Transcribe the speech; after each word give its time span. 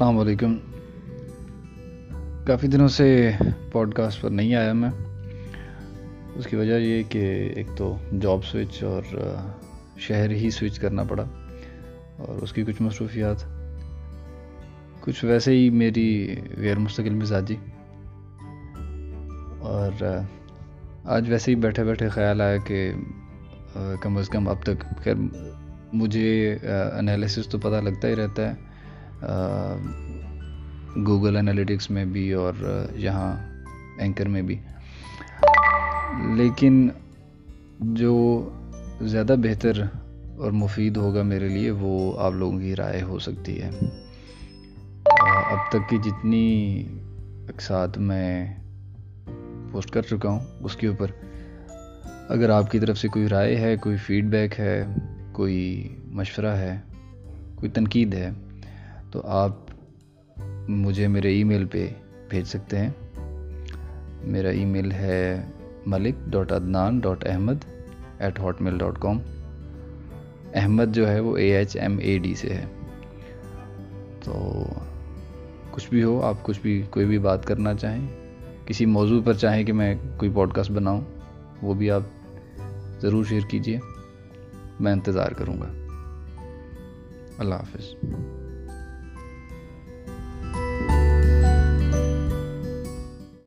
السلام 0.00 0.18
علیکم۔ 0.18 0.56
کافی 2.46 2.66
دنوں 2.66 2.88
سے 2.88 3.30
پوڈ 3.72 3.94
کاسٹ 3.94 4.22
پر 4.22 4.30
نہیں 4.30 4.54
آیا 4.54 4.72
میں۔ 4.72 4.90
اس 6.34 6.46
کی 6.46 6.56
وجہ 6.56 6.78
یہ 6.78 7.02
کہ 7.08 7.52
ایک 7.56 7.66
تو 7.76 7.96
جاب 8.20 8.44
سوئچ 8.44 8.82
اور 8.82 9.02
شہر 9.96 10.30
ہی 10.30 10.50
سوئچ 10.50 10.78
کرنا 10.78 11.02
پڑا 11.04 11.24
اور 12.16 12.42
اس 12.42 12.52
کی 12.52 12.64
کچھ 12.64 12.82
مصروفیات۔ 12.82 13.44
کچھ 15.00 15.24
ویسے 15.24 15.52
ہی 15.52 15.70
میری 15.70 16.36
غیر 16.56 16.78
مستقل 16.78 17.14
مزاجی۔ 17.14 17.56
اور 19.58 20.20
آج 21.04 21.30
ویسے 21.30 21.50
ہی 21.50 21.56
بیٹھے 21.56 21.84
بیٹھے 21.84 22.08
خیال 22.08 22.40
آیا 22.40 22.56
کہ 22.56 22.92
کم 24.00 24.18
از 24.18 24.28
کم 24.28 24.48
اب 24.48 24.62
تک 24.62 25.04
خیر 25.04 25.14
مجھے 25.92 26.58
انالیسس 26.98 27.48
تو 27.48 27.58
پتہ 27.58 27.76
لگتا 27.76 28.08
ہی 28.08 28.16
رہتا 28.16 28.50
ہے۔ 28.50 28.68
گوگل 31.06 31.36
انالیٹکس 31.36 31.90
میں 31.90 32.04
بھی 32.04 32.32
اور 32.32 32.86
یہاں 32.94 33.36
اینکر 33.98 34.28
میں 34.28 34.42
بھی۔ 34.42 34.56
لیکن 36.34 36.88
جو 37.80 38.48
زیادہ 39.00 39.34
بہتر 39.38 39.82
اور 40.38 40.52
مفید 40.52 40.96
ہوگا 40.96 41.22
میرے 41.22 41.48
لیے 41.48 41.70
وہ 41.70 42.20
آپ 42.20 42.32
لوگوں 42.32 42.60
کی 42.60 42.76
رائے 42.76 43.02
ہو 43.02 43.18
سکتی 43.18 43.62
ہے۔ 43.62 43.70
اب 45.26 45.70
تک 45.70 45.90
کی 45.90 45.98
جتنی 45.98 46.82
اقساط 47.48 47.98
میں 47.98 48.56
پوسٹ 49.72 49.90
کر 49.90 50.02
چکا 50.02 50.30
ہوں 50.30 50.40
اس 50.60 50.76
کے 50.76 50.86
اوپر، 50.86 51.06
اگر 52.28 52.50
آپ 52.50 52.70
کی 52.70 52.78
طرف 52.78 52.98
سے 52.98 53.08
کوئی 53.08 53.28
رائے 53.28 53.56
ہے، 53.56 53.76
کوئی 53.76 53.96
فیڈ 53.96 54.24
بیک 54.24 54.60
ہے، 54.60 54.84
کوئی 55.32 55.88
مشورہ 56.04 56.56
ہے، 56.56 56.78
کوئی 57.54 57.70
تنقید 57.70 58.14
ہے 58.14 58.30
تو 59.10 59.20
آپ 59.24 59.52
مجھے 60.68 61.08
میرے 61.08 61.28
ای 61.28 61.44
میل 61.44 61.64
پہ 61.64 61.88
بھیج 62.28 62.44
سکتے 62.44 62.78
ہیں۔ 62.78 62.90
میرا 64.24 64.48
ای 64.48 64.64
میل 64.64 64.92
ہے 64.92 65.44
Malik 65.86 66.14
dot 66.26 66.52
Adnan 66.52 66.98
dot 66.98 67.24
Ahmed 67.26 67.54
at 68.18 68.40
Hotmail 68.62 68.78
dot 68.78 68.98
com. 68.98 69.18
Ahmed 70.54 70.94
جو 70.94 71.08
ہے 71.08 71.20
وہ 71.20 71.36
A 71.36 71.56
H 71.56 71.76
M 71.76 71.98
A 71.98 72.18
D 72.18 72.34
سے 72.34 72.48
ہے۔ 72.54 72.64
تو 74.24 74.64
کچھ 75.70 75.90
بھی 75.90 76.02
ہو، 76.02 76.22
آپ 76.22 76.42
کچھ 76.42 76.60
بھی 76.60 76.82
کوئی 76.90 77.06
بھی 77.06 77.18
بات 77.18 77.46
کرنا 77.46 77.74
چاہیں، 77.74 78.06
کسی 78.66 78.86
موضوع 78.86 79.22
پر 79.24 79.34
چاہیں 79.34 79.64
کہ 79.64 79.72
میں 79.72 79.94
کوئی 80.16 80.30
پوڈ 80.34 80.52
کاسٹ 80.52 80.70
بناؤں، 80.70 81.00
وہ 81.62 81.74
بھی 81.74 81.90
آپ 81.90 82.02
ضرور 83.00 83.24
شیئر 83.24 83.40
کیجیے 83.48 83.78
میں 84.80 84.92
انتظار 84.92 85.32
کروں 85.32 85.60
گا۔ 85.60 85.72
اللہ 87.38 87.54
حافظ۔ 87.54 87.94